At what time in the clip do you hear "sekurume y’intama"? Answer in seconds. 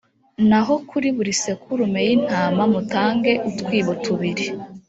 1.41-2.63